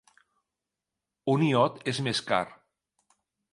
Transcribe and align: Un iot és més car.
Un 1.35 1.45
iot 1.49 1.79
és 1.93 2.01
més 2.09 2.25
car. 2.33 2.43